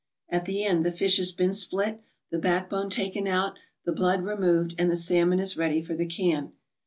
At 0.29 0.45
the 0.45 0.63
end 0.63 0.83
the 0.83 0.91
fish 0.91 1.17
has 1.17 1.31
been 1.31 1.53
split, 1.53 2.01
the 2.31 2.39
backbone 2.39 2.89
taken 2.89 3.27
out, 3.27 3.59
the 3.85 3.91
blood 3.91 4.23
removed, 4.23 4.73
and 4.79 4.89
the 4.89 4.95
salmon 4.95 5.37
is 5.39 5.57
ready 5.57 5.79
for 5.79 5.93
the 5.93 6.07
can. 6.07 6.53